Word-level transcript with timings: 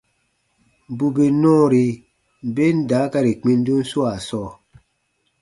Bù 0.97 1.05
bè 1.15 1.25
nɔɔri 1.41 1.85
ben 2.55 2.75
daakari 2.89 3.31
kpindun 3.41 3.81
swaa 3.91 4.17
sɔɔ, 4.27 4.49